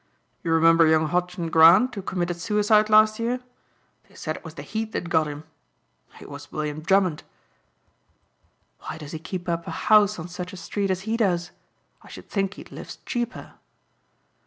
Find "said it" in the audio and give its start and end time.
4.15-4.43